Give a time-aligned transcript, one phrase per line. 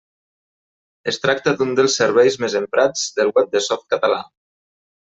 [1.11, 4.23] Es tracta d'un dels serveis més emprats del web de Softcatalà.